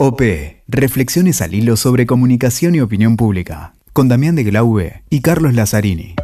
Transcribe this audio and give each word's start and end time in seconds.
OP. 0.00 0.22
Reflexiones 0.68 1.42
al 1.42 1.54
hilo 1.54 1.76
sobre 1.76 2.06
comunicación 2.06 2.76
y 2.76 2.80
opinión 2.80 3.16
pública. 3.16 3.74
Con 3.92 4.06
Damián 4.06 4.36
de 4.36 4.44
Glaube 4.44 5.02
y 5.10 5.22
Carlos 5.22 5.54
Lazzarini. 5.54 6.14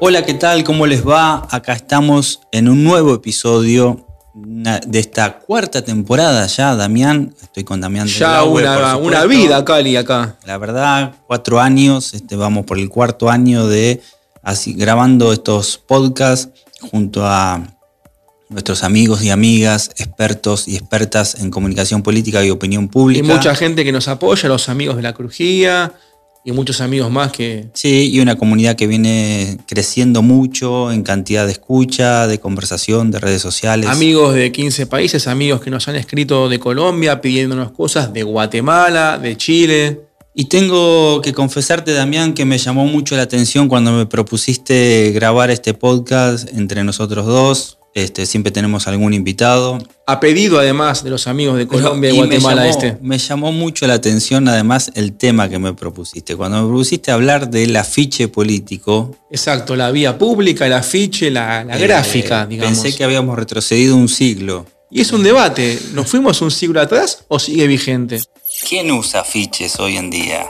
Hola, 0.00 0.24
¿qué 0.26 0.34
tal? 0.34 0.64
¿Cómo 0.64 0.88
les 0.88 1.06
va? 1.06 1.46
Acá 1.52 1.74
estamos 1.74 2.40
en 2.50 2.68
un 2.68 2.82
nuevo 2.82 3.14
episodio 3.14 4.04
de 4.34 4.98
esta 4.98 5.38
cuarta 5.38 5.84
temporada 5.84 6.48
ya, 6.48 6.74
Damián. 6.74 7.32
Estoy 7.40 7.62
con 7.62 7.80
Damián 7.80 8.08
de 8.08 8.12
Ya 8.12 8.42
una, 8.42 8.96
una 8.96 9.24
vida, 9.26 9.64
Cali, 9.64 9.94
acá. 9.94 10.36
La 10.46 10.58
verdad, 10.58 11.14
cuatro 11.28 11.60
años, 11.60 12.12
este, 12.12 12.34
vamos 12.34 12.66
por 12.66 12.76
el 12.76 12.88
cuarto 12.88 13.30
año 13.30 13.68
de 13.68 14.02
así, 14.42 14.72
grabando 14.72 15.32
estos 15.32 15.78
podcasts 15.78 16.48
junto 16.90 17.24
a 17.24 17.78
nuestros 18.50 18.82
amigos 18.82 19.22
y 19.22 19.30
amigas, 19.30 19.90
expertos 19.96 20.68
y 20.68 20.76
expertas 20.76 21.36
en 21.40 21.50
comunicación 21.50 22.02
política 22.02 22.44
y 22.44 22.50
opinión 22.50 22.88
pública. 22.88 23.24
Y 23.24 23.28
mucha 23.28 23.54
gente 23.54 23.84
que 23.84 23.92
nos 23.92 24.08
apoya, 24.08 24.48
los 24.48 24.68
amigos 24.68 24.96
de 24.96 25.02
la 25.02 25.14
Crujía 25.14 25.92
y 26.44 26.52
muchos 26.52 26.80
amigos 26.80 27.10
más 27.10 27.30
que... 27.32 27.68
Sí, 27.74 28.10
y 28.12 28.18
una 28.20 28.36
comunidad 28.36 28.74
que 28.74 28.86
viene 28.86 29.58
creciendo 29.66 30.22
mucho 30.22 30.90
en 30.90 31.02
cantidad 31.02 31.46
de 31.46 31.52
escucha, 31.52 32.26
de 32.26 32.40
conversación, 32.40 33.10
de 33.10 33.20
redes 33.20 33.40
sociales. 33.40 33.88
Amigos 33.88 34.34
de 34.34 34.50
15 34.50 34.86
países, 34.86 35.28
amigos 35.28 35.60
que 35.60 35.70
nos 35.70 35.86
han 35.86 35.96
escrito 35.96 36.48
de 36.48 36.58
Colombia 36.58 37.20
pidiéndonos 37.20 37.70
cosas, 37.70 38.12
de 38.12 38.24
Guatemala, 38.24 39.18
de 39.18 39.36
Chile. 39.36 40.00
Y 40.34 40.46
tengo 40.46 41.20
que 41.20 41.32
confesarte, 41.32 41.92
Damián, 41.92 42.34
que 42.34 42.44
me 42.44 42.56
llamó 42.58 42.86
mucho 42.86 43.16
la 43.16 43.22
atención 43.22 43.68
cuando 43.68 43.92
me 43.92 44.06
propusiste 44.06 45.12
grabar 45.14 45.50
este 45.50 45.74
podcast 45.74 46.48
entre 46.54 46.82
nosotros 46.82 47.26
dos. 47.26 47.79
Este, 47.94 48.24
siempre 48.24 48.52
tenemos 48.52 48.86
algún 48.86 49.14
invitado. 49.14 49.78
A 50.06 50.20
pedido 50.20 50.60
además 50.60 51.02
de 51.02 51.10
los 51.10 51.26
amigos 51.26 51.58
de 51.58 51.66
Colombia 51.66 52.10
y, 52.10 52.16
Guatemala 52.16 52.62
me 52.62 52.68
llamó, 52.68 52.78
este. 52.78 52.98
Me 53.02 53.18
llamó 53.18 53.52
mucho 53.52 53.86
la 53.86 53.94
atención 53.94 54.46
además 54.48 54.92
el 54.94 55.14
tema 55.14 55.48
que 55.48 55.58
me 55.58 55.74
propusiste. 55.74 56.36
Cuando 56.36 56.62
me 56.62 56.68
propusiste 56.68 57.10
hablar 57.10 57.50
del 57.50 57.74
afiche 57.76 58.28
político. 58.28 59.16
Exacto, 59.30 59.74
la 59.74 59.90
vía 59.90 60.16
pública, 60.16 60.66
el 60.66 60.72
afiche, 60.72 61.30
la, 61.30 61.64
la 61.64 61.78
eh, 61.78 61.82
gráfica, 61.82 62.46
digamos. 62.46 62.78
Pensé 62.80 62.96
que 62.96 63.02
habíamos 63.02 63.36
retrocedido 63.36 63.96
un 63.96 64.08
siglo. 64.08 64.66
Y 64.90 65.00
es 65.00 65.12
un 65.12 65.22
debate. 65.22 65.78
¿Nos 65.92 66.08
fuimos 66.08 66.40
un 66.42 66.50
siglo 66.50 66.80
atrás 66.80 67.24
o 67.28 67.38
sigue 67.38 67.66
vigente? 67.66 68.20
¿Quién 68.68 68.90
usa 68.90 69.20
afiches 69.20 69.78
hoy 69.78 69.96
en 69.96 70.10
día? 70.10 70.46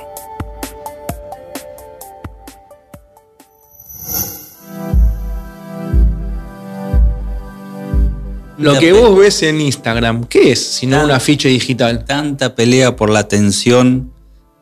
Lo 8.60 8.78
que 8.78 8.92
vos 8.92 9.18
ves 9.18 9.42
en 9.42 9.60
Instagram, 9.60 10.24
¿qué 10.24 10.52
es 10.52 10.64
si 10.64 10.86
no 10.86 11.04
un 11.04 11.10
afiche 11.10 11.48
digital? 11.48 12.04
Tanta 12.04 12.54
pelea 12.54 12.94
por 12.96 13.10
la 13.10 13.20
atención 13.20 14.12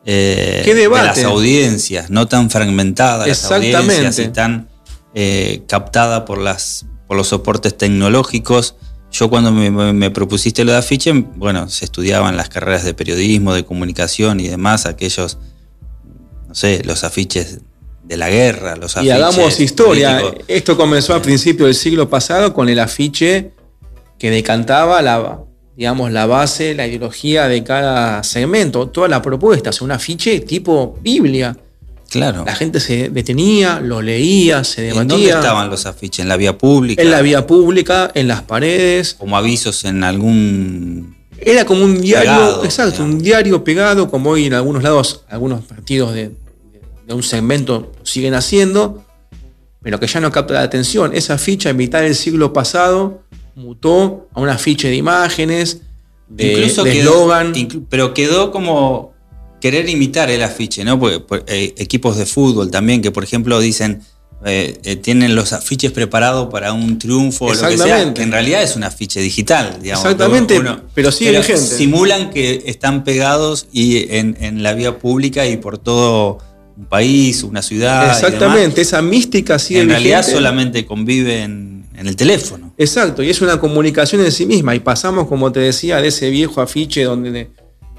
eh, 0.05 0.61
¿Qué 0.63 0.73
debate? 0.73 1.01
de 1.01 1.07
las 1.07 1.23
audiencias, 1.25 2.09
no 2.09 2.27
tan 2.27 2.49
fragmentadas 2.49 3.27
las 3.27 3.43
Exactamente. 3.43 3.77
audiencias 3.77 4.19
y 4.19 4.29
tan 4.29 4.69
eh, 5.13 5.63
captada 5.67 6.25
por, 6.25 6.37
las, 6.37 6.85
por 7.07 7.17
los 7.17 7.27
soportes 7.27 7.77
tecnológicos. 7.77 8.75
Yo 9.11 9.29
cuando 9.29 9.51
me, 9.51 10.11
propusiste 10.11 10.63
lo 10.63 10.71
de 10.71 10.77
afiche, 10.77 11.11
bueno, 11.13 11.67
se 11.67 11.85
estudiaban 11.85 12.37
las 12.37 12.49
carreras 12.49 12.83
de 12.83 12.93
periodismo, 12.93 13.53
de 13.53 13.65
comunicación 13.65 14.39
y 14.39 14.47
demás, 14.47 14.85
aquellos, 14.85 15.39
no 16.47 16.53
sé, 16.53 16.83
los 16.85 17.03
afiches 17.03 17.59
de 18.03 18.17
la 18.17 18.29
guerra, 18.29 18.75
los 18.75 18.95
Y 18.95 18.99
afiches 18.99 19.13
hagamos 19.15 19.59
historia. 19.59 20.19
políticos. 20.19 20.45
Esto 20.47 20.77
comenzó 20.77 21.15
a 21.15 21.21
principios 21.21 21.67
del 21.67 21.75
siglo 21.75 22.07
pasado 22.09 22.53
con 22.53 22.69
el 22.69 22.79
afiche 22.79 23.51
que 24.19 24.29
decantaba 24.29 25.01
la, 25.01 25.39
digamos, 25.75 26.11
la 26.11 26.25
base, 26.27 26.75
la 26.75 26.85
ideología 26.85 27.47
de 27.47 27.63
cada 27.63 28.21
segmento, 28.23 28.89
toda 28.89 29.07
la 29.07 29.21
propuesta, 29.21 29.71
un 29.81 29.91
afiche 29.91 30.41
tipo 30.41 30.99
Biblia. 31.01 31.57
Claro. 32.09 32.43
La 32.43 32.55
gente 32.55 32.79
se 32.79 33.09
detenía, 33.09 33.79
lo 33.79 34.01
leía, 34.01 34.63
se 34.63 34.89
¿En 34.89 34.95
dónde 34.95 35.15
debatía. 35.15 35.39
estaban 35.39 35.69
los 35.69 35.85
afiches? 35.85 36.19
¿En 36.23 36.29
la 36.29 36.37
vía 36.37 36.57
pública? 36.57 37.01
En 37.01 37.11
la 37.11 37.21
vía 37.21 37.47
pública, 37.47 38.11
en 38.13 38.27
las 38.27 38.41
paredes. 38.41 39.13
Como 39.13 39.37
avisos 39.37 39.85
en 39.85 40.03
algún 40.03 41.15
Era 41.37 41.65
como 41.65 41.85
un 41.85 42.01
diario, 42.01 42.31
Pegado, 42.31 42.65
exacto, 42.65 42.91
digamos. 42.93 43.13
un 43.15 43.21
diario 43.23 43.63
pegado, 43.63 44.09
como 44.09 44.31
hoy 44.31 44.47
en 44.47 44.55
algunos 44.55 44.81
lados, 44.83 45.23
algunos 45.29 45.63
partidos 45.63 46.13
de, 46.15 46.31
de 47.07 47.13
un 47.13 47.21
segmento 47.23 47.91
siguen 48.03 48.33
haciendo, 48.33 49.05
pero 49.83 49.99
que 49.99 50.07
ya 50.07 50.19
no 50.19 50.31
capta 50.31 50.55
la 50.55 50.63
atención. 50.63 51.11
Esa 51.13 51.37
ficha 51.37 51.69
en 51.69 51.77
mitad 51.77 52.01
del 52.01 52.15
siglo 52.15 52.51
pasado 52.53 53.21
mutó 53.59 54.27
a 54.33 54.39
un 54.41 54.49
afiche 54.49 54.87
de 54.89 54.95
imágenes, 54.95 55.81
de 56.27 56.53
Incluso 56.53 56.83
de 56.83 56.91
quedó, 56.93 57.11
eslogan. 57.11 57.53
inclu- 57.53 57.85
pero 57.89 58.13
quedó 58.13 58.51
como 58.51 59.13
querer 59.61 59.89
imitar 59.89 60.29
el 60.29 60.41
afiche, 60.43 60.83
¿no? 60.83 60.99
Porque, 60.99 61.19
por- 61.19 61.43
eh, 61.47 61.73
equipos 61.77 62.17
de 62.17 62.25
fútbol 62.25 62.71
también, 62.71 63.01
que 63.01 63.11
por 63.11 63.23
ejemplo 63.23 63.59
dicen, 63.59 64.01
eh, 64.45 64.77
eh, 64.85 64.95
tienen 64.95 65.35
los 65.35 65.51
afiches 65.51 65.91
preparados 65.91 66.47
para 66.49 66.71
un 66.71 66.97
triunfo 66.97 67.45
o 67.45 67.53
lo 67.53 67.67
que 67.67 67.77
sea, 67.77 68.13
que 68.13 68.21
en 68.21 68.31
realidad 68.31 68.63
es 68.63 68.77
un 68.77 68.83
afiche 68.85 69.19
digital, 69.19 69.79
digamos. 69.81 70.05
Exactamente, 70.05 70.61
pero 70.93 71.11
sigue 71.11 71.31
vigente. 71.31 71.59
Simulan 71.59 72.29
que 72.29 72.63
están 72.67 73.03
pegados 73.03 73.67
y 73.73 74.15
en, 74.15 74.37
en 74.39 74.63
la 74.63 74.73
vía 74.73 74.97
pública 74.97 75.45
y 75.45 75.57
por 75.57 75.77
todo 75.77 76.37
un 76.77 76.85
país, 76.85 77.43
una 77.43 77.61
ciudad. 77.61 77.97
y 77.97 78.05
demás. 78.05 78.23
Exactamente, 78.23 78.79
esa 78.81 79.01
mística 79.01 79.59
sigue 79.59 79.81
En 79.81 79.89
realidad 79.89 80.25
solamente 80.25 80.85
conviven 80.85 81.85
en 81.97 82.07
el 82.07 82.15
teléfono. 82.15 82.68
Exacto, 82.79 83.21
y 83.21 83.29
es 83.29 83.41
una 83.41 83.59
comunicación 83.59 84.21
en 84.21 84.31
sí 84.31 84.45
misma. 84.45 84.73
Y 84.73 84.79
pasamos, 84.79 85.27
como 85.27 85.51
te 85.51 85.59
decía, 85.59 86.01
de 86.01 86.07
ese 86.07 86.29
viejo 86.29 86.61
afiche 86.61 87.03
donde 87.03 87.49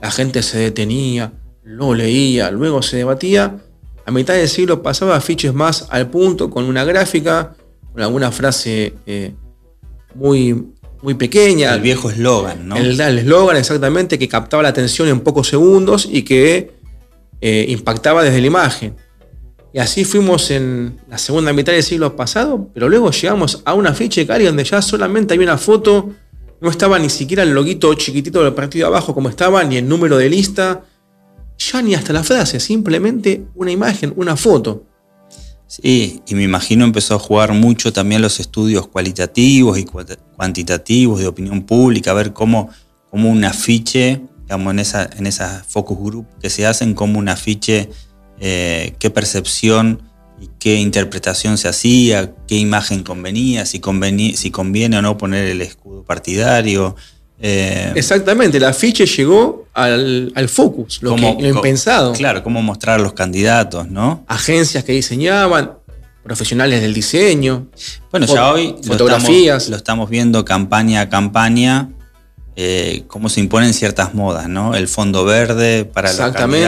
la 0.00 0.10
gente 0.10 0.42
se 0.42 0.58
detenía, 0.58 1.34
lo 1.62 1.94
leía, 1.94 2.50
luego 2.50 2.80
se 2.80 2.96
debatía. 2.96 3.58
A 4.06 4.10
mitad 4.10 4.32
del 4.32 4.48
siglo 4.48 4.82
pasaba 4.82 5.16
afiches 5.16 5.52
más 5.52 5.86
al 5.90 6.08
punto, 6.08 6.48
con 6.48 6.64
una 6.64 6.82
gráfica, 6.84 7.54
con 7.92 8.02
alguna 8.02 8.32
frase 8.32 8.94
eh, 9.04 9.34
muy, 10.14 10.68
muy 11.02 11.12
pequeña. 11.12 11.74
El 11.74 11.82
viejo 11.82 12.08
eslogan, 12.08 12.66
¿no? 12.66 12.76
El 12.76 12.98
eslogan 12.98 13.58
exactamente 13.58 14.18
que 14.18 14.28
captaba 14.28 14.62
la 14.62 14.70
atención 14.70 15.08
en 15.08 15.20
pocos 15.20 15.48
segundos 15.48 16.08
y 16.10 16.22
que 16.22 16.72
eh, 17.42 17.66
impactaba 17.68 18.22
desde 18.22 18.40
la 18.40 18.46
imagen. 18.46 18.96
Y 19.72 19.78
así 19.78 20.04
fuimos 20.04 20.50
en 20.50 21.00
la 21.08 21.18
segunda 21.18 21.52
mitad 21.52 21.72
del 21.72 21.82
siglo 21.82 22.16
pasado, 22.16 22.68
pero 22.74 22.88
luego 22.88 23.10
llegamos 23.10 23.62
a 23.64 23.74
un 23.74 23.86
afiche 23.86 24.26
Cari 24.26 24.44
donde 24.44 24.64
ya 24.64 24.82
solamente 24.82 25.34
había 25.34 25.46
una 25.46 25.58
foto, 25.58 26.10
no 26.60 26.70
estaba 26.70 26.98
ni 26.98 27.08
siquiera 27.08 27.44
el 27.44 27.50
loguito 27.50 27.94
chiquitito 27.94 28.42
del 28.42 28.52
partido 28.52 28.88
abajo 28.88 29.14
como 29.14 29.28
estaba, 29.28 29.62
ni 29.62 29.76
el 29.76 29.88
número 29.88 30.16
de 30.16 30.28
lista, 30.28 30.84
ya 31.58 31.82
ni 31.82 31.94
hasta 31.94 32.12
la 32.12 32.24
frase, 32.24 32.58
simplemente 32.58 33.44
una 33.54 33.70
imagen, 33.70 34.12
una 34.16 34.36
foto. 34.36 34.84
Sí, 35.68 36.20
y 36.26 36.34
me 36.34 36.42
imagino 36.42 36.84
empezó 36.84 37.14
a 37.14 37.20
jugar 37.20 37.52
mucho 37.52 37.92
también 37.92 38.22
los 38.22 38.40
estudios 38.40 38.88
cualitativos 38.88 39.78
y 39.78 39.84
cuantitativos 39.84 41.20
de 41.20 41.28
opinión 41.28 41.62
pública, 41.62 42.10
a 42.10 42.14
ver 42.14 42.32
cómo, 42.32 42.70
cómo 43.08 43.30
un 43.30 43.44
afiche, 43.44 44.20
digamos, 44.42 44.72
en 44.72 44.80
esa, 44.80 45.08
en 45.16 45.28
esas 45.28 45.64
focus 45.68 45.96
group 45.96 46.26
que 46.40 46.50
se 46.50 46.66
hacen, 46.66 46.94
cómo 46.94 47.20
un 47.20 47.28
afiche, 47.28 47.88
eh, 48.40 48.94
qué 48.98 49.10
percepción 49.10 50.02
y 50.40 50.48
qué 50.58 50.76
interpretación 50.76 51.58
se 51.58 51.68
hacía, 51.68 52.32
qué 52.48 52.56
imagen 52.56 53.02
convenía, 53.02 53.66
si, 53.66 53.80
si 54.36 54.50
conviene 54.50 54.98
o 54.98 55.02
no 55.02 55.16
poner 55.18 55.46
el 55.46 55.60
escudo 55.60 56.02
partidario. 56.02 56.96
eh, 57.42 57.92
Exactamente, 57.94 58.56
el 58.58 58.64
afiche 58.64 59.04
llegó 59.06 59.66
al, 59.74 60.32
al 60.34 60.48
focus, 60.48 61.02
lo, 61.02 61.10
cómo- 61.10 61.36
que- 61.36 61.42
lo 61.44 61.48
impensado. 61.50 62.12
Claro, 62.14 62.42
cómo 62.42 62.62
mostrar 62.62 62.98
a 63.00 63.02
los 63.02 63.12
candidatos, 63.12 63.88
¿no? 63.88 64.24
Agencias 64.26 64.82
que 64.84 64.92
diseñaban, 64.92 65.72
profesionales 66.22 66.80
del 66.82 66.92
diseño. 66.94 67.66
Bueno, 68.10 68.26
ya 68.26 68.52
hoy 68.52 68.76
lo 68.84 68.94
estamos, 68.94 69.68
lo 69.70 69.76
estamos 69.76 70.10
viendo 70.10 70.44
campaña 70.44 71.00
a 71.02 71.08
campaña, 71.08 71.90
eh, 72.56 73.04
cómo 73.08 73.28
se 73.28 73.40
imponen 73.40 73.72
ciertas 73.74 74.12
modas, 74.14 74.48
¿no? 74.48 74.74
El 74.74 74.86
fondo 74.88 75.24
verde 75.24 75.84
para 75.86 76.08
los 76.08 76.16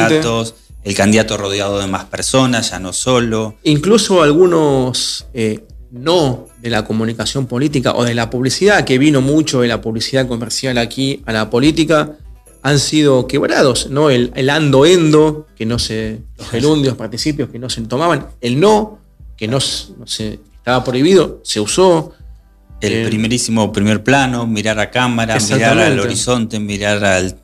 candidatos, 0.09 0.55
el 0.85 0.95
candidato 0.95 1.37
rodeado 1.37 1.79
de 1.79 1.87
más 1.87 2.05
personas, 2.07 2.71
ya 2.71 2.79
no 2.81 2.93
solo. 2.93 3.55
Incluso 3.65 4.23
algunos 4.23 5.27
eh, 5.35 5.65
no 5.91 6.47
de 6.61 6.71
la 6.71 6.85
comunicación 6.85 7.47
política 7.47 7.93
o 7.95 8.05
de 8.05 8.15
la 8.15 8.31
publicidad, 8.31 8.85
que 8.85 8.99
vino 8.99 9.21
mucho 9.21 9.61
de 9.61 9.69
la 9.69 9.81
publicidad 9.81 10.27
comercial 10.27 10.79
aquí 10.79 11.23
a 11.27 11.33
la 11.33 11.51
política, 11.51 12.13
han 12.63 12.79
sido 12.79 13.27
quebrados, 13.27 13.89
¿no? 13.91 14.09
El, 14.11 14.33
el 14.37 14.49
ando 14.49 14.87
endo, 14.87 15.47
que 15.57 15.67
no 15.67 15.79
se, 15.79 16.21
los 16.39 16.49
gerundios, 16.49 16.97
participios 16.97 17.49
que 17.51 17.59
no 17.59 17.69
se 17.69 17.81
tomaban, 17.83 18.29
el 18.41 18.59
no, 18.61 19.01
que 19.37 19.49
no, 19.49 19.59
se- 19.61 19.93
no 19.99 20.07
se 20.07 20.39
estaba 20.57 20.85
prohibido, 20.85 21.41
se 21.45 21.61
usó. 21.61 22.13
El 22.81 22.93
Eh, 22.93 23.07
primerísimo 23.07 23.73
primer 23.73 24.03
plano, 24.03 24.45
mirar 24.47 24.79
a 24.81 24.91
cámara, 24.91 25.39
mirar 25.39 25.79
al 25.79 26.01
horizonte, 26.01 26.59
mirar 26.59 27.05
al- 27.05 27.39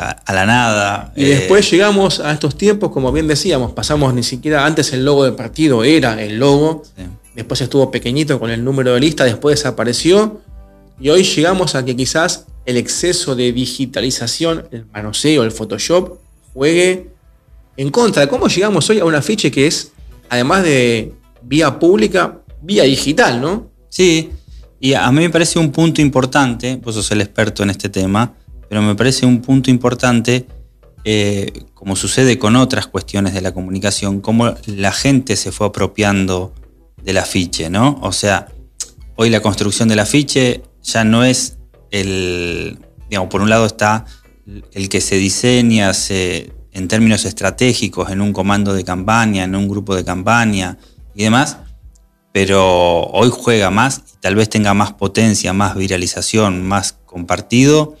a, 0.00 0.10
a 0.10 0.34
la 0.34 0.46
nada. 0.46 1.12
Y 1.14 1.24
eh, 1.24 1.28
después 1.36 1.70
llegamos 1.70 2.20
a 2.20 2.32
estos 2.32 2.56
tiempos, 2.56 2.90
como 2.90 3.12
bien 3.12 3.28
decíamos, 3.28 3.72
pasamos 3.72 4.14
ni 4.14 4.22
siquiera 4.22 4.66
antes 4.66 4.92
el 4.92 5.04
logo 5.04 5.24
del 5.24 5.34
partido, 5.34 5.84
era 5.84 6.20
el 6.22 6.38
logo. 6.38 6.82
sí. 6.96 7.04
Después 7.34 7.60
estuvo 7.60 7.90
pequeñito 7.90 8.40
con 8.40 8.50
el 8.50 8.64
número 8.64 8.94
de 8.94 9.00
lista, 9.00 9.24
después 9.24 9.56
desapareció. 9.56 10.40
Y 11.00 11.10
hoy 11.10 11.22
llegamos 11.22 11.74
a 11.74 11.84
que 11.84 11.94
quizás 11.96 12.46
el 12.66 12.76
exceso 12.76 13.34
de 13.34 13.52
digitalización, 13.52 14.66
el 14.72 14.84
manoseo, 14.86 15.44
el 15.44 15.52
Photoshop, 15.52 16.18
juegue 16.52 17.08
en 17.76 17.90
contra. 17.90 18.26
¿Cómo 18.26 18.48
llegamos 18.48 18.90
hoy 18.90 18.98
a 18.98 19.04
un 19.04 19.14
afiche 19.14 19.50
que 19.50 19.66
es, 19.66 19.92
además 20.28 20.64
de 20.64 21.14
vía 21.42 21.78
pública, 21.78 22.40
vía 22.60 22.82
digital, 22.82 23.40
no? 23.40 23.70
Sí, 23.88 24.30
y 24.80 24.94
a 24.94 25.10
mí 25.12 25.20
me 25.20 25.30
parece 25.30 25.58
un 25.58 25.70
punto 25.70 26.00
importante, 26.00 26.76
vos 26.82 26.94
sos 26.94 27.10
el 27.12 27.20
experto 27.20 27.62
en 27.62 27.70
este 27.70 27.88
tema, 27.88 28.34
pero 28.70 28.82
me 28.82 28.94
parece 28.94 29.26
un 29.26 29.42
punto 29.42 29.68
importante, 29.68 30.46
eh, 31.02 31.64
como 31.74 31.96
sucede 31.96 32.38
con 32.38 32.54
otras 32.54 32.86
cuestiones 32.86 33.34
de 33.34 33.40
la 33.40 33.52
comunicación, 33.52 34.20
cómo 34.20 34.54
la 34.64 34.92
gente 34.92 35.34
se 35.34 35.50
fue 35.50 35.66
apropiando 35.66 36.54
del 37.02 37.18
afiche, 37.18 37.68
¿no? 37.68 37.98
O 38.00 38.12
sea, 38.12 38.46
hoy 39.16 39.28
la 39.28 39.42
construcción 39.42 39.88
del 39.88 39.98
afiche 39.98 40.62
ya 40.84 41.02
no 41.02 41.24
es 41.24 41.58
el, 41.90 42.78
digamos, 43.08 43.28
por 43.28 43.40
un 43.40 43.50
lado 43.50 43.66
está 43.66 44.04
el 44.70 44.88
que 44.88 45.00
se 45.00 45.16
diseña 45.16 45.90
en 46.08 46.86
términos 46.86 47.24
estratégicos 47.24 48.12
en 48.12 48.20
un 48.20 48.32
comando 48.32 48.72
de 48.72 48.84
campaña, 48.84 49.42
en 49.42 49.56
un 49.56 49.66
grupo 49.66 49.96
de 49.96 50.04
campaña 50.04 50.78
y 51.16 51.24
demás, 51.24 51.56
pero 52.30 53.00
hoy 53.06 53.30
juega 53.32 53.70
más 53.70 54.04
y 54.14 54.20
tal 54.20 54.36
vez 54.36 54.48
tenga 54.48 54.74
más 54.74 54.92
potencia, 54.92 55.52
más 55.52 55.74
viralización, 55.74 56.62
más 56.68 56.92
compartido, 57.04 57.96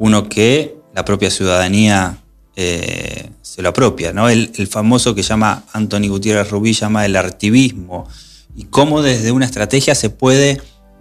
uno 0.00 0.28
que 0.28 0.76
la 0.94 1.04
propia 1.04 1.30
ciudadanía 1.30 2.18
eh, 2.56 3.30
se 3.42 3.62
lo 3.62 3.68
apropia, 3.68 4.12
¿no? 4.12 4.28
El, 4.28 4.50
el, 4.56 4.66
famoso 4.66 5.14
que 5.14 5.22
llama 5.22 5.64
Anthony 5.72 6.08
Gutiérrez 6.08 6.50
Rubí, 6.50 6.72
llama 6.72 7.06
el 7.06 7.14
artivismo, 7.14 8.08
y 8.56 8.64
cómo 8.64 9.02
desde 9.02 9.30
una 9.30 9.44
estrategia 9.44 9.94
se 9.94 10.10
puede 10.10 10.60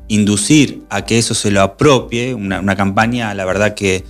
inducir 0.09 0.83
a 0.89 1.05
que 1.05 1.17
eso 1.17 1.33
se 1.33 1.49
lo 1.49 1.61
apropie, 1.61 2.33
una, 2.33 2.75
campaña, 2.75 3.33
la 3.33 3.45
verdad 3.45 3.73
que 3.73 4.03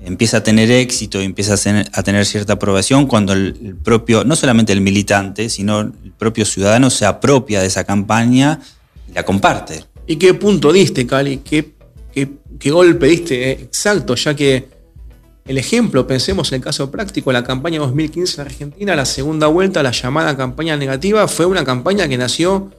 empieza 0.00 0.38
a 0.38 0.42
tener 0.42 0.70
éxito 0.70 1.20
y 1.20 1.24
empieza 1.24 1.54
a 1.92 2.02
tener, 2.02 2.26
cierta 2.26 2.52
aprobación 2.52 3.06
cuando 3.06 3.32
el, 3.32 3.76
propio, 3.82 4.22
no 4.22 4.36
solamente 4.36 4.72
el 4.72 4.80
militante, 4.80 5.48
sino 5.48 5.80
el 5.80 5.92
propio 6.16 6.44
ciudadano 6.44 6.90
se 6.90 7.04
apropia 7.06 7.60
de 7.60 7.66
esa 7.66 7.84
campaña 7.84 8.60
y 9.10 9.12
la 9.12 9.24
comparte. 9.24 9.84
¿Y 10.06 10.16
qué 10.16 10.34
punto 10.34 10.72
diste, 10.72 11.06
Cali? 11.06 11.38
¿Qué, 11.38 11.75
qué, 12.58 12.70
golpe 12.70 13.06
diste? 13.06 13.52
Exacto, 13.52 14.14
ya 14.14 14.34
que 14.34 14.68
el 15.44 15.58
ejemplo, 15.58 16.06
pensemos 16.06 16.50
en 16.50 16.56
el 16.56 16.62
caso 16.62 16.90
práctico, 16.90 17.30
la 17.32 17.44
campaña 17.44 17.78
2015 17.78 18.40
en 18.40 18.46
Argentina, 18.46 18.96
la 18.96 19.04
segunda 19.04 19.46
vuelta, 19.46 19.82
la 19.82 19.92
llamada 19.92 20.36
campaña 20.36 20.76
negativa, 20.76 21.28
fue 21.28 21.46
una 21.46 21.64
campaña 21.64 22.08
que 22.08 22.16
nació 22.16 22.72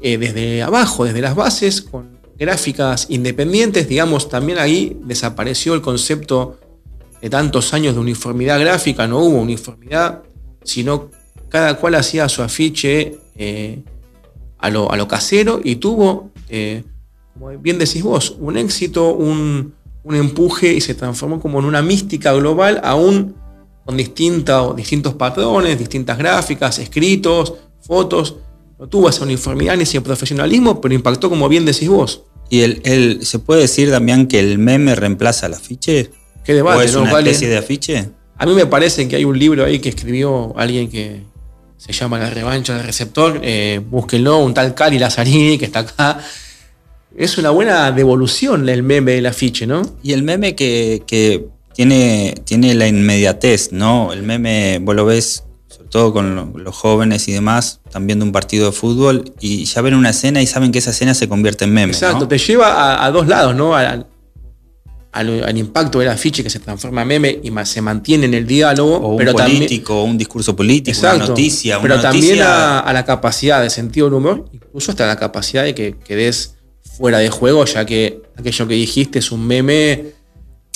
eh, 0.00 0.16
desde 0.16 0.62
abajo, 0.62 1.04
desde 1.04 1.20
las 1.20 1.34
bases, 1.34 1.82
con 1.82 2.18
gráficas 2.38 3.06
independientes. 3.10 3.88
Digamos, 3.88 4.28
también 4.28 4.58
ahí 4.58 4.96
desapareció 5.04 5.74
el 5.74 5.82
concepto 5.82 6.58
de 7.20 7.28
tantos 7.28 7.74
años 7.74 7.94
de 7.94 8.00
uniformidad 8.00 8.60
gráfica, 8.60 9.06
no 9.06 9.18
hubo 9.18 9.38
uniformidad, 9.40 10.22
sino 10.62 11.10
cada 11.48 11.76
cual 11.76 11.94
hacía 11.96 12.28
su 12.28 12.42
afiche 12.42 13.18
eh, 13.36 13.82
a, 14.58 14.70
lo, 14.70 15.08
casero 15.08 15.60
y 15.62 15.76
tuvo, 15.76 16.30
eh, 16.48 16.84
como 17.38 17.56
bien 17.58 17.78
decís 17.78 18.02
vos, 18.02 18.36
un 18.40 18.56
éxito, 18.56 19.12
un, 19.12 19.74
empuje 20.08 20.72
y 20.72 20.80
se 20.80 20.94
transformó 20.94 21.40
como 21.40 21.58
en 21.58 21.64
una 21.64 21.82
mística 21.82 22.32
global, 22.32 22.80
aún 22.84 23.34
con 23.84 23.96
distintos 23.96 25.14
patrones, 25.14 25.78
distintas 25.78 26.16
gráficas, 26.16 26.78
escritos, 26.78 27.54
fotos 27.80 28.36
no 28.78 28.88
tuvo 28.88 29.08
esa 29.08 29.24
uniformidad 29.24 29.76
ni 29.76 29.84
ese 29.84 30.00
profesionalismo, 30.00 30.80
pero 30.80 30.94
impactó 30.94 31.30
como 31.30 31.48
bien 31.48 31.64
decís 31.64 31.88
vos. 31.88 32.24
¿Y 32.50 32.60
el, 32.60 33.24
se 33.24 33.38
puede 33.38 33.62
decir, 33.62 33.90
Damián, 33.90 34.26
que 34.26 34.38
el 34.38 34.58
meme 34.58 34.94
reemplaza 34.94 35.46
al 35.46 35.54
afiche? 35.54 36.10
¿Qué 36.44 36.54
debate, 36.54 36.78
¿O 36.78 36.82
es 36.82 36.94
una 36.94 37.18
especie 37.18 37.48
de 37.48 37.56
afiche? 37.56 38.10
A 38.36 38.46
mí 38.46 38.52
me 38.52 38.66
parece 38.66 39.08
que 39.08 39.16
hay 39.16 39.24
un 39.24 39.38
libro 39.38 39.64
ahí 39.64 39.78
que 39.78 39.88
escribió 39.88 40.56
alguien 40.56 40.88
que 40.90 41.22
se 41.78 41.92
llama 41.92 42.18
La 42.18 42.30
revancha 42.30 42.76
del 42.76 42.84
receptor. 42.84 43.40
Eh, 43.42 43.80
búsquenlo, 43.84 44.38
un 44.38 44.54
tal 44.54 44.74
Cali 44.74 44.98
Lazzarini 44.98 45.58
que 45.58 45.64
está 45.64 45.80
acá. 45.80 46.20
Es 47.16 47.38
una 47.38 47.50
buena 47.50 47.90
devolución 47.92 48.68
el 48.68 48.82
meme 48.82 49.12
del 49.12 49.26
afiche, 49.26 49.66
¿no? 49.66 49.82
Y 50.02 50.12
el 50.12 50.22
meme 50.22 50.54
que, 50.54 51.02
que 51.06 51.46
tiene, 51.74 52.34
tiene 52.44 52.74
la 52.74 52.88
inmediatez, 52.88 53.72
¿no? 53.72 54.12
El 54.12 54.22
meme, 54.22 54.78
vos 54.82 54.94
lo 54.94 55.06
ves 55.06 55.44
todo 55.90 56.12
con 56.12 56.52
los 56.62 56.74
jóvenes 56.74 57.28
y 57.28 57.32
demás, 57.32 57.80
están 57.86 58.06
viendo 58.06 58.24
un 58.24 58.32
partido 58.32 58.66
de 58.66 58.72
fútbol 58.72 59.32
y 59.40 59.64
ya 59.64 59.80
ven 59.80 59.94
una 59.94 60.10
escena 60.10 60.42
y 60.42 60.46
saben 60.46 60.72
que 60.72 60.78
esa 60.78 60.90
escena 60.90 61.14
se 61.14 61.28
convierte 61.28 61.64
en 61.64 61.72
meme. 61.72 61.92
Exacto, 61.92 62.28
te 62.28 62.38
lleva 62.38 63.04
a, 63.04 63.10
dos 63.10 63.26
lados, 63.26 63.54
¿no? 63.54 63.74
Al, 63.74 64.06
impacto 65.56 66.00
del 66.00 66.08
afiche 66.08 66.42
que 66.42 66.50
se 66.50 66.60
transforma 66.60 67.02
en 67.02 67.08
meme 67.08 67.40
y 67.42 67.50
se 67.64 67.80
mantiene 67.80 68.26
en 68.26 68.34
el 68.34 68.46
diálogo. 68.46 68.96
O 68.96 69.08
un 69.12 69.16
pero 69.16 69.32
político, 69.32 70.02
un 70.02 70.18
discurso 70.18 70.54
político, 70.54 70.98
una 71.00 71.16
noticia. 71.16 71.80
Pero 71.80 71.98
también 72.00 72.42
a, 72.42 72.90
la 72.92 73.04
capacidad 73.06 73.62
de 73.62 73.70
sentido 73.70 74.08
del 74.08 74.14
humor, 74.14 74.44
incluso 74.52 74.90
hasta 74.90 75.06
la 75.06 75.16
capacidad 75.16 75.64
de 75.64 75.74
que 75.74 75.96
quedes 76.04 76.55
fuera 76.96 77.18
de 77.18 77.30
juego, 77.30 77.64
ya 77.64 77.84
que 77.84 78.22
aquello 78.36 78.68
que 78.68 78.74
dijiste 78.74 79.18
es 79.18 79.32
un 79.32 79.46
meme 79.46 80.12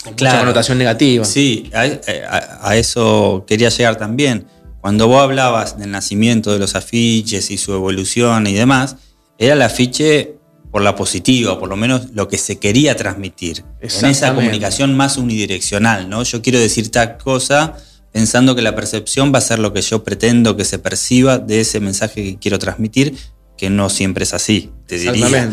con 0.02 0.12
mucha 0.12 0.38
connotación 0.38 0.78
negativa. 0.78 1.24
Sí, 1.24 1.70
a 1.72 2.76
eso 2.76 3.44
quería 3.46 3.68
llegar 3.68 3.96
también 3.96 4.46
cuando 4.80 5.08
vos 5.08 5.22
hablabas 5.22 5.78
del 5.78 5.90
nacimiento 5.90 6.52
de 6.52 6.58
los 6.58 6.74
afiches 6.74 7.50
y 7.50 7.58
su 7.58 7.72
evolución 7.74 8.46
y 8.46 8.54
demás, 8.54 8.96
era 9.38 9.54
el 9.54 9.62
afiche 9.62 10.36
por 10.70 10.82
la 10.82 10.94
positiva, 10.94 11.58
por 11.58 11.68
lo 11.68 11.76
menos 11.76 12.12
lo 12.12 12.28
que 12.28 12.38
se 12.38 12.58
quería 12.58 12.96
transmitir. 12.96 13.64
En 13.80 14.06
esa 14.06 14.34
comunicación 14.34 14.96
más 14.96 15.16
unidireccional, 15.16 16.08
¿no? 16.08 16.22
Yo 16.22 16.42
quiero 16.42 16.58
decir 16.58 16.90
tal 16.90 17.18
cosa 17.18 17.76
pensando 18.12 18.56
que 18.56 18.62
la 18.62 18.74
percepción 18.74 19.32
va 19.34 19.38
a 19.38 19.42
ser 19.42 19.58
lo 19.58 19.72
que 19.72 19.82
yo 19.82 20.02
pretendo 20.02 20.56
que 20.56 20.64
se 20.64 20.78
perciba 20.78 21.38
de 21.38 21.60
ese 21.60 21.80
mensaje 21.80 22.22
que 22.22 22.38
quiero 22.38 22.58
transmitir, 22.58 23.16
que 23.56 23.68
no 23.68 23.90
siempre 23.90 24.24
es 24.24 24.32
así, 24.32 24.70
te 24.86 24.98
diría. 24.98 25.52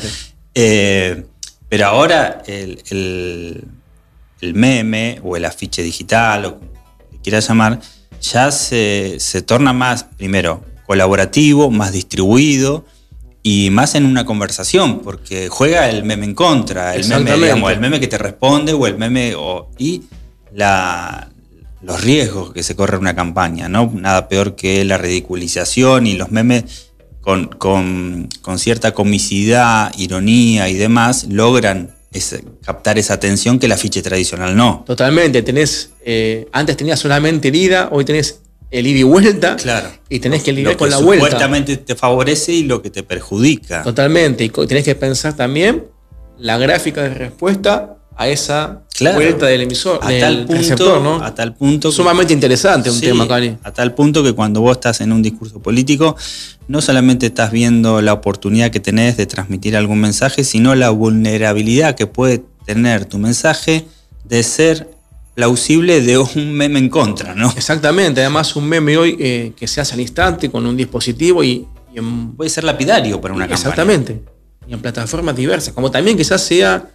Eh, 0.59 1.23
pero 1.69 1.85
ahora 1.85 2.41
el, 2.47 2.81
el, 4.41 4.53
meme 4.55 5.21
o 5.23 5.37
el 5.37 5.45
afiche 5.45 5.83
digital, 5.83 6.45
o 6.45 6.57
como 6.57 6.71
quieras 7.21 7.47
llamar, 7.47 7.79
ya 8.19 8.49
se, 8.51 9.19
torna 9.45 9.71
más, 9.73 10.05
primero, 10.05 10.63
colaborativo, 10.87 11.69
más 11.69 11.91
distribuido 11.91 12.85
y 13.43 13.69
más 13.69 13.93
en 13.93 14.07
una 14.07 14.25
conversación, 14.25 15.01
porque 15.01 15.47
juega 15.47 15.91
el 15.91 16.03
meme 16.03 16.25
en 16.25 16.33
contra, 16.33 16.95
el 16.95 17.07
meme, 17.07 17.51
el 17.51 17.79
meme 17.79 17.99
que 17.99 18.07
te 18.07 18.17
responde 18.17 18.73
o 18.73 18.87
el 18.87 18.97
meme 18.97 19.35
y 19.77 20.05
la, 20.55 21.29
los 21.83 22.01
riesgos 22.01 22.51
que 22.51 22.63
se 22.63 22.75
corre 22.75 22.97
una 22.97 23.15
campaña, 23.15 23.69
¿no? 23.69 23.91
Nada 23.93 24.27
peor 24.27 24.55
que 24.55 24.83
la 24.85 24.97
ridiculización 24.97 26.07
y 26.07 26.13
los 26.13 26.31
memes 26.31 26.86
con, 27.27 27.47
con, 27.47 28.29
con 28.41 28.57
cierta 28.57 28.93
comicidad, 28.93 29.91
ironía 29.97 30.69
y 30.69 30.75
demás 30.75 31.27
logran 31.29 31.93
captar 32.63 32.97
esa 32.97 33.15
atención 33.15 33.59
que 33.59 33.65
el 33.65 33.73
afiche 33.73 34.01
tradicional 34.01 34.55
no. 34.55 34.85
Totalmente, 34.87 35.41
tenés, 35.41 35.91
eh, 36.05 36.47
antes 36.53 36.77
tenías 36.77 37.01
solamente 37.01 37.49
el 37.49 37.55
ida, 37.57 37.89
hoy 37.91 38.05
tenés 38.05 38.39
el 38.71 38.87
ida 38.87 38.99
y 38.99 39.03
vuelta. 39.03 39.57
Claro. 39.57 39.89
Y 40.07 40.19
tenés 40.19 40.41
que 40.41 40.53
lidiar 40.53 40.77
con 40.77 40.89
la 40.89 40.99
vuelta. 40.99 41.25
Supuestamente 41.25 41.75
te 41.75 41.95
favorece 41.95 42.53
y 42.53 42.63
lo 42.63 42.81
que 42.81 42.91
te 42.91 43.03
perjudica. 43.03 43.83
Totalmente. 43.83 44.45
Y 44.45 44.49
tenés 44.49 44.85
que 44.85 44.95
pensar 44.95 45.35
también 45.35 45.83
la 46.37 46.57
gráfica 46.57 47.03
de 47.03 47.09
respuesta 47.09 47.96
a 48.17 48.27
esa 48.27 48.81
vuelta 48.99 49.45
del 49.45 49.61
emisor, 49.61 49.99
a 50.01 50.07
tal 50.07 50.37
punto, 50.39 50.53
receptor, 50.53 51.01
¿no? 51.01 51.23
A 51.23 51.35
tal 51.35 51.53
punto. 51.53 51.91
Sumamente 51.91 52.33
interesante 52.33 52.89
un 52.89 52.99
tema, 52.99 53.27
Cali. 53.27 53.55
A 53.63 53.71
tal 53.71 53.93
punto 53.93 54.23
que 54.23 54.33
cuando 54.33 54.59
vos 54.59 54.77
estás 54.77 55.01
en 55.01 55.11
un 55.11 55.21
discurso 55.21 55.61
político, 55.61 56.15
no 56.67 56.81
solamente 56.81 57.27
estás 57.27 57.51
viendo 57.51 58.01
la 58.01 58.13
oportunidad 58.13 58.71
que 58.71 58.79
tenés 58.79 59.17
de 59.17 59.27
transmitir 59.27 59.77
algún 59.77 60.01
mensaje, 60.01 60.43
sino 60.43 60.73
la 60.73 60.89
vulnerabilidad 60.89 61.95
que 61.95 62.07
puede 62.07 62.43
tener 62.65 63.05
tu 63.05 63.19
mensaje 63.19 63.85
de 64.25 64.41
ser 64.41 64.89
plausible 65.35 66.01
de 66.01 66.17
un 66.17 66.53
meme 66.53 66.79
en 66.79 66.89
contra, 66.89 67.35
¿no? 67.35 67.53
Exactamente, 67.55 68.21
además 68.21 68.55
un 68.55 68.67
meme 68.67 68.97
hoy 68.97 69.15
eh, 69.19 69.53
que 69.55 69.67
se 69.67 69.79
hace 69.79 69.93
al 69.93 70.01
instante 70.01 70.49
con 70.49 70.65
un 70.65 70.75
dispositivo 70.75 71.43
y, 71.43 71.67
puede 72.35 72.49
ser 72.49 72.63
lapidario 72.63 73.19
para 73.19 73.33
una 73.33 73.45
campaña. 73.45 73.59
Exactamente, 73.59 74.21
y 74.67 74.73
en 74.73 74.81
plataformas 74.81 75.35
diversas, 75.35 75.73
como 75.73 75.89
también 75.89 76.17
quizás 76.17 76.41
sea 76.41 76.91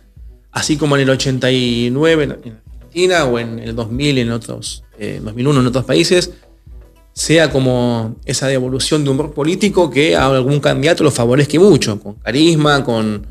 así 0.53 0.77
como 0.77 0.97
en 0.97 1.03
el 1.03 1.11
89 1.11 2.25
en 2.25 2.33
Argentina 2.33 3.25
o 3.25 3.39
en 3.39 3.59
el 3.59 3.75
2000 3.75 4.19
en 4.19 4.31
otros, 4.31 4.85
2001 4.99 5.59
eh, 5.59 5.61
en 5.61 5.67
otros 5.67 5.85
países, 5.85 6.31
sea 7.15 7.51
como 7.51 8.17
esa 8.25 8.47
devolución 8.47 9.05
de 9.05 9.11
humor 9.11 9.35
político 9.35 9.91
que 9.91 10.17
a 10.17 10.27
algún 10.27 10.61
candidato 10.61 11.05
lo 11.05 11.11
favorezca 11.11 11.59
mucho, 11.59 11.99
con 12.01 12.15
carisma, 12.15 12.85
con... 12.85 13.27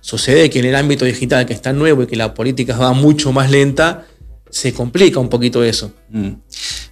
Sucede 0.00 0.48
que 0.50 0.60
en 0.60 0.66
el 0.66 0.76
ámbito 0.76 1.04
digital 1.04 1.46
que 1.46 1.52
está 1.52 1.72
nuevo 1.72 2.04
y 2.04 2.06
que 2.06 2.14
la 2.14 2.32
política 2.32 2.76
va 2.76 2.92
mucho 2.92 3.32
más 3.32 3.50
lenta, 3.50 4.06
se 4.48 4.72
complica 4.72 5.18
un 5.18 5.28
poquito 5.28 5.64
eso. 5.64 5.92
Mm. 6.10 6.30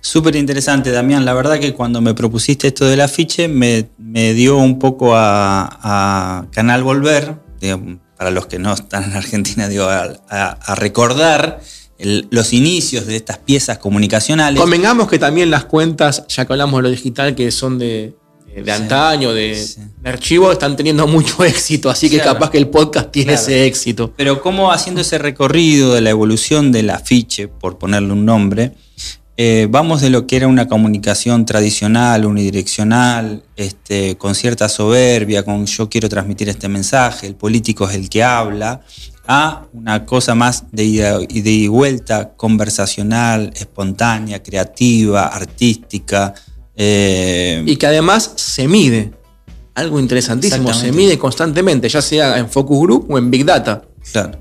Súper 0.01 0.35
interesante, 0.37 0.91
Damián. 0.91 1.25
La 1.25 1.33
verdad 1.33 1.61
que 1.61 1.75
cuando 1.75 2.01
me 2.01 2.13
propusiste 2.13 2.69
esto 2.69 2.87
del 2.87 3.01
afiche, 3.01 3.47
me, 3.47 3.89
dio 4.35 4.59
un 4.59 4.79
poco 4.79 5.13
a, 5.15 6.47
Canal 6.51 6.83
Volver, 6.83 7.37
para 8.25 8.33
los 8.35 8.47
que 8.47 8.59
no 8.59 8.73
están 8.73 9.05
en 9.05 9.17
Argentina, 9.17 9.69
digo, 9.69 9.85
a, 9.87 10.75
recordar 10.77 11.61
los 11.99 12.55
inicios 12.55 13.05
de 13.05 13.17
estas 13.17 13.37
piezas 13.37 13.77
comunicacionales. 13.77 14.59
Convengamos 14.59 15.11
que 15.11 15.19
también 15.19 15.51
las 15.51 15.67
cuentas, 15.67 16.25
ya 16.29 16.47
que 16.47 16.55
hablamos 16.55 16.79
de 16.79 16.83
lo 16.85 16.89
digital, 16.89 17.35
que 17.35 17.51
son 17.51 17.79
de, 17.79 18.17
de 18.57 18.73
antaño, 18.73 19.35
de, 19.35 19.63
archivo, 20.05 20.51
están 20.51 20.75
teniendo 20.75 21.07
mucho 21.07 21.45
éxito, 21.45 21.91
así 21.91 22.09
que 22.09 22.19
capaz 22.19 22.49
que 22.49 22.57
el 22.57 22.69
podcast 22.69 23.11
tiene 23.11 23.35
ese 23.35 23.67
éxito. 23.67 24.15
Pero 24.17 24.41
como 24.41 24.73
haciendo 24.73 25.03
ese 25.03 25.19
recorrido 25.19 25.93
de 25.93 26.01
la 26.01 26.09
evolución 26.09 26.73
del 26.73 26.89
afiche, 26.89 27.49
por 27.49 27.77
ponerle 27.77 28.15
un 28.15 28.25
nombre, 28.25 28.73
eh, 29.37 29.67
vamos 29.69 30.01
de 30.01 30.11
lo 30.11 30.27
que 30.27 30.37
era 30.37 30.47
una 30.47 30.69
comunicación 30.69 31.45
tradicional, 31.45 32.25
unidireccional, 32.25 33.43
este, 33.57 34.17
con 34.17 34.37
cierta 34.37 34.69
soberbia, 34.69 35.45
con 35.45 35.67
yo 35.67 35.89
quiero 35.89 36.09
transmitir 36.09 36.49
este 36.49 36.69
mensaje, 36.69 37.27
el 37.27 37.35
político 37.35 37.89
es 37.89 37.97
el 37.97 38.09
que 38.09 38.23
habla, 38.23 38.83
a 39.27 39.67
una 39.73 40.05
cosa 40.05 40.37
más 40.37 40.65
de 40.71 40.85
ida, 40.85 41.19
y 41.29 41.67
vuelta, 41.67 42.35
conversacional, 42.37 43.53
espontánea, 43.57 44.41
creativa, 44.41 45.27
artística. 45.27 46.35
Eh, 46.77 47.63
y 47.67 47.77
que 47.77 47.87
además 47.87 48.35
se 48.37 48.69
mide. 48.69 49.13
Algo 49.75 49.99
interesantísimo, 49.99 50.73
se 50.73 50.93
mide 50.93 51.19
constantemente, 51.19 51.89
ya 51.89 52.01
sea 52.01 52.39
en 52.39 52.49
Focus 52.49 52.79
Group 52.79 53.07
o 53.11 53.19
en 53.19 53.33
Big 53.33 53.45
Data. 53.45 53.83
Claro. 54.13 54.39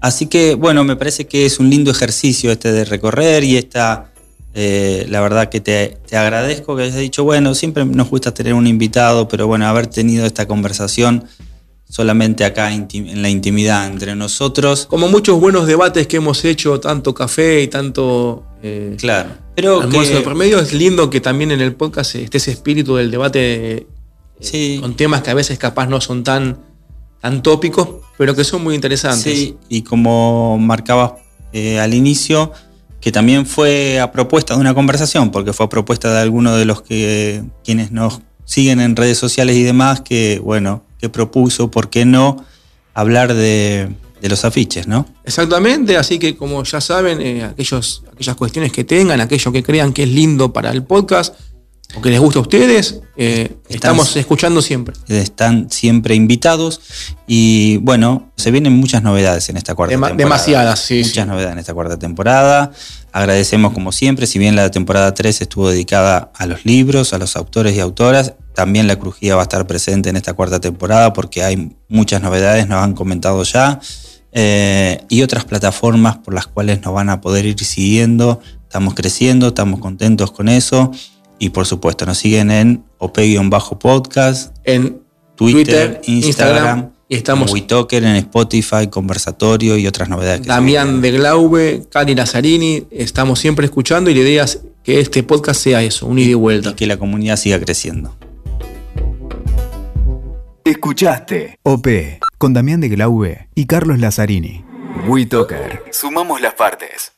Así 0.00 0.26
que, 0.26 0.56
bueno, 0.56 0.82
me 0.82 0.96
parece 0.96 1.26
que 1.26 1.46
es 1.46 1.60
un 1.60 1.70
lindo 1.70 1.92
ejercicio 1.92 2.50
este 2.50 2.72
de 2.72 2.84
recorrer 2.84 3.44
y 3.44 3.56
esta 3.56 4.12
eh, 4.58 5.04
la 5.10 5.20
verdad 5.20 5.50
que 5.50 5.60
te, 5.60 5.98
agradezco 6.12 6.76
que 6.76 6.84
hayas 6.84 6.96
dicho, 6.96 7.24
bueno, 7.24 7.54
siempre 7.54 7.84
nos 7.84 8.08
gusta 8.08 8.32
tener 8.32 8.54
un 8.54 8.66
invitado, 8.66 9.28
pero 9.28 9.46
bueno, 9.46 9.66
haber 9.66 9.86
tenido 9.86 10.24
esta 10.24 10.48
conversación 10.48 11.24
solamente 11.86 12.42
acá 12.42 12.72
en 12.72 13.20
la 13.20 13.28
intimidad 13.28 13.86
entre 13.86 14.16
nosotros. 14.16 14.86
Como 14.86 15.08
muchos 15.08 15.38
buenos 15.38 15.66
debates 15.66 16.06
que 16.06 16.16
hemos 16.16 16.42
hecho, 16.46 16.80
tanto 16.80 17.12
café 17.12 17.60
y 17.60 17.68
tanto... 17.68 18.46
Eh, 18.62 18.96
claro. 18.98 19.28
Pero 19.54 19.82
almuerzo 19.82 20.14
de 20.14 20.20
promedio 20.22 20.58
es 20.58 20.72
lindo 20.72 21.10
que 21.10 21.20
también 21.20 21.50
en 21.50 21.60
el 21.60 21.74
podcast 21.74 22.14
esté 22.14 22.38
ese 22.38 22.52
espíritu 22.52 22.96
del 22.96 23.10
debate 23.10 23.86
eh, 24.40 24.78
con 24.80 24.96
temas 24.96 25.20
que 25.20 25.32
a 25.32 25.34
veces 25.34 25.58
capaz 25.58 25.86
no 25.86 26.00
son 26.00 26.24
tan, 26.24 26.56
tan 27.20 27.42
tópicos, 27.42 27.88
pero 28.16 28.34
que 28.34 28.42
son 28.42 28.64
muy 28.64 28.74
interesantes. 28.74 29.34
Sí, 29.34 29.58
y 29.68 29.82
como 29.82 30.56
marcabas 30.56 31.12
al 31.52 31.92
inicio, 31.92 32.52
que 33.06 33.12
también 33.12 33.46
fue 33.46 34.00
a 34.00 34.10
propuesta 34.10 34.54
de 34.54 34.60
una 34.60 34.74
conversación, 34.74 35.30
porque 35.30 35.52
fue 35.52 35.66
a 35.66 35.68
propuesta 35.68 36.12
de 36.12 36.18
alguno 36.18 36.56
de 36.56 36.64
los 36.64 36.82
que 36.82 37.44
quienes 37.62 37.92
nos 37.92 38.20
siguen 38.44 38.80
en 38.80 38.96
redes 38.96 39.16
sociales 39.16 39.54
y 39.54 39.62
demás, 39.62 40.00
que 40.00 40.40
bueno, 40.42 40.82
que 40.98 41.08
propuso, 41.08 41.70
¿por 41.70 41.88
qué 41.88 42.04
no 42.04 42.44
hablar 42.94 43.32
de, 43.32 43.94
los 44.22 44.44
afiches, 44.44 44.88
¿no? 44.88 45.06
Exactamente, 45.22 45.96
así 45.96 46.18
que 46.18 46.36
como 46.36 46.64
ya 46.64 46.80
saben, 46.80 47.20
eh, 47.20 47.44
aquellos, 47.44 48.02
aquellas 48.12 48.34
cuestiones 48.34 48.72
que 48.72 48.82
tengan, 48.82 49.20
aquello 49.20 49.52
que 49.52 49.62
crean 49.62 49.92
que 49.92 50.02
es 50.02 50.08
lindo 50.08 50.52
para 50.52 50.72
el 50.72 50.82
podcast, 50.82 51.36
o 51.94 52.02
que 52.02 52.10
les 52.10 52.20
gusta 52.20 52.40
a 52.40 52.42
ustedes, 52.42 53.00
eh, 53.16 53.56
estamos 53.68 54.16
escuchando 54.16 54.60
siempre. 54.60 54.94
Están 55.08 55.70
siempre 55.70 56.14
invitados 56.14 56.80
y 57.26 57.78
bueno, 57.78 58.32
se 58.36 58.50
vienen 58.50 58.72
muchas 58.72 59.02
novedades 59.02 59.48
en 59.48 59.56
esta 59.56 59.74
cuarta 59.74 59.92
temporada. 59.92 60.16
Demasiadas, 60.16 60.80
sí. 60.80 61.02
Muchas 61.04 61.26
novedades 61.26 61.52
en 61.52 61.58
esta 61.58 61.74
cuarta 61.74 61.98
temporada. 61.98 62.72
Agradecemos 63.12 63.72
como 63.72 63.92
siempre, 63.92 64.26
si 64.26 64.38
bien 64.38 64.56
la 64.56 64.70
temporada 64.70 65.14
3 65.14 65.40
estuvo 65.40 65.70
dedicada 65.70 66.32
a 66.34 66.46
los 66.46 66.66
libros, 66.66 67.12
a 67.14 67.18
los 67.18 67.36
autores 67.36 67.74
y 67.74 67.80
autoras, 67.80 68.34
también 68.54 68.86
la 68.86 68.96
crujía 68.96 69.36
va 69.36 69.42
a 69.42 69.44
estar 69.44 69.66
presente 69.66 70.10
en 70.10 70.16
esta 70.16 70.34
cuarta 70.34 70.60
temporada 70.60 71.12
porque 71.12 71.44
hay 71.44 71.76
muchas 71.88 72.20
novedades, 72.20 72.68
nos 72.68 72.82
han 72.82 72.94
comentado 72.94 73.42
ya. 73.44 73.80
Eh, 74.32 75.02
y 75.08 75.22
otras 75.22 75.46
plataformas 75.46 76.18
por 76.18 76.34
las 76.34 76.46
cuales 76.46 76.82
nos 76.82 76.92
van 76.92 77.08
a 77.08 77.22
poder 77.22 77.46
ir 77.46 77.58
siguiendo. 77.64 78.42
Estamos 78.64 78.94
creciendo, 78.94 79.48
estamos 79.48 79.80
contentos 79.80 80.30
con 80.30 80.50
eso. 80.50 80.90
Y 81.38 81.50
por 81.50 81.66
supuesto, 81.66 82.06
nos 82.06 82.18
siguen 82.18 82.50
en 82.50 82.84
OP-podcast, 82.98 84.56
en 84.64 85.02
Twitter, 85.34 86.00
Instagram, 86.04 86.92
y 87.08 87.16
estamos 87.16 87.50
en 87.50 87.54
WeTalker, 87.54 88.04
en 88.04 88.16
Spotify, 88.16 88.88
Conversatorio 88.90 89.76
y 89.76 89.86
otras 89.86 90.08
novedades. 90.08 90.40
Que 90.40 90.48
Damián 90.48 91.00
de 91.00 91.12
Glaube, 91.12 91.86
Cari 91.90 92.14
Lazzarini, 92.14 92.86
estamos 92.90 93.38
siempre 93.38 93.66
escuchando 93.66 94.10
y 94.10 94.14
la 94.14 94.20
idea 94.20 94.44
es 94.44 94.62
que 94.82 95.00
este 95.00 95.22
podcast 95.22 95.60
sea 95.60 95.82
eso, 95.82 96.06
un 96.06 96.18
ida 96.18 96.30
y 96.30 96.34
vuelta. 96.34 96.70
Y 96.70 96.74
que 96.74 96.86
la 96.86 96.96
comunidad 96.96 97.36
siga 97.36 97.60
creciendo. 97.60 98.16
Escuchaste 100.64 101.58
OP 101.62 101.86
con 102.38 102.52
Damián 102.52 102.80
de 102.80 102.88
Glaube 102.88 103.48
y 103.54 103.66
Carlos 103.66 104.00
Lazzarini. 104.00 104.64
WeTalker. 105.06 105.84
Sumamos 105.92 106.40
las 106.40 106.54
partes. 106.54 107.15